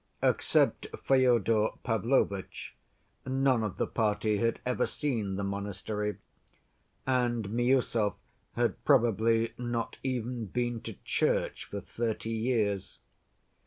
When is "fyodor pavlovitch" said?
1.03-2.75